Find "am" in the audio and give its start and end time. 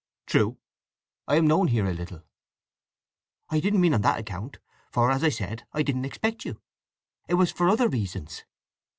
1.35-1.45